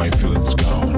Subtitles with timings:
[0.00, 0.89] my feelings gone.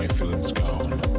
[0.00, 1.09] my feelings gone.